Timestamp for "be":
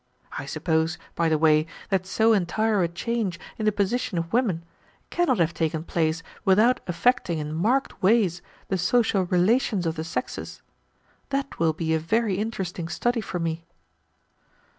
11.73-11.93